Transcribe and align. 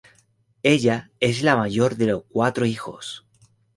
Ella 0.63 1.11
es 1.19 1.43
la 1.43 1.55
mayor 1.55 1.95
de 1.95 2.19
cuatro 2.27 2.65
hijos. 2.65 3.27